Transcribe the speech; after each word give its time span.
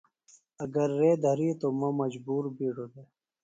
اگر 0.63 0.87
رے 0.99 1.11
دھریتوۡ 1.23 1.75
مہ 1.79 1.89
مجبور 1.99 2.43
بیڈُوۡ 2.55 2.89
دےۡ۔ 2.93 3.09